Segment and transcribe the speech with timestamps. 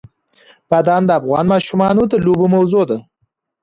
[0.69, 2.97] بادام د افغان ماشومانو د لوبو موضوع ده.